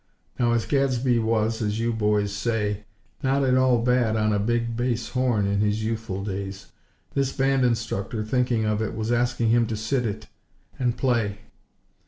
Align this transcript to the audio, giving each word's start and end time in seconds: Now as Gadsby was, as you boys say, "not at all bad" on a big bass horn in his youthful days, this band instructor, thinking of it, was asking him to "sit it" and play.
Now 0.39 0.53
as 0.53 0.65
Gadsby 0.65 1.19
was, 1.19 1.61
as 1.61 1.79
you 1.79 1.93
boys 1.93 2.31
say, 2.33 2.85
"not 3.21 3.43
at 3.43 3.55
all 3.55 3.77
bad" 3.83 4.15
on 4.15 4.33
a 4.33 4.39
big 4.39 4.75
bass 4.75 5.09
horn 5.09 5.45
in 5.45 5.59
his 5.59 5.83
youthful 5.83 6.23
days, 6.23 6.71
this 7.13 7.31
band 7.31 7.63
instructor, 7.63 8.23
thinking 8.25 8.65
of 8.65 8.81
it, 8.81 8.95
was 8.95 9.11
asking 9.11 9.49
him 9.49 9.67
to 9.67 9.77
"sit 9.77 10.07
it" 10.07 10.27
and 10.79 10.97
play. 10.97 11.41